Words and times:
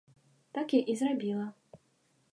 Так 0.57 0.73
я 0.79 0.81
і 0.93 0.95
зрабіла. 1.03 1.47